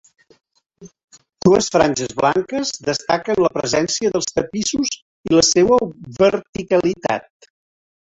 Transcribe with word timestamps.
Dues 1.47 1.65
franges 1.73 2.15
blanques 2.21 2.71
destaquen 2.87 3.41
la 3.45 3.51
presència 3.57 4.11
dels 4.15 4.31
tapissos 4.39 4.95
i 5.31 5.35
la 5.41 5.45
seua 5.49 5.79
verticalitat. 6.23 7.47